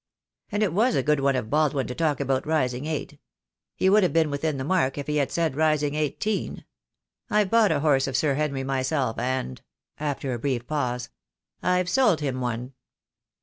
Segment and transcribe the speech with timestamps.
[0.51, 3.19] "And it was a good one of Baldwin to talk about rising eight.
[3.75, 6.65] He would have been within the mark if he had said rising eighteen.
[7.29, 9.61] I've bought a horse of Sir Henry myself, and,"—
[9.99, 11.09] after a brief pause—
[11.61, 12.73] "I've sold him one."